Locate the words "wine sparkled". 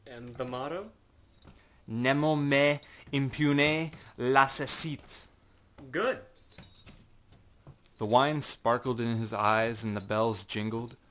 8.07-8.99